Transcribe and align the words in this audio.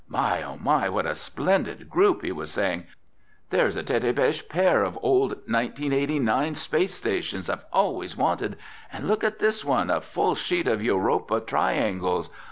"My, 0.07 0.41
oh, 0.41 0.57
my, 0.57 0.89
what 0.89 1.05
a 1.05 1.13
splendid 1.13 1.87
group!" 1.87 2.23
he 2.23 2.31
was 2.31 2.49
saying. 2.49 2.87
"There's 3.51 3.75
a 3.75 3.83
tete 3.83 4.15
beche 4.15 4.49
pair 4.49 4.83
of 4.83 4.97
old 5.03 5.29
1989 5.47 6.55
Space 6.55 6.95
Stations 6.95 7.51
I've 7.51 7.65
always 7.71 8.17
wanted! 8.17 8.57
And 8.91 9.07
look 9.07 9.23
at 9.23 9.37
this 9.37 9.63
one—a 9.63 10.01
full 10.01 10.33
sheet 10.33 10.67
of 10.67 10.81
Europa 10.81 11.39
triangles! 11.39 12.31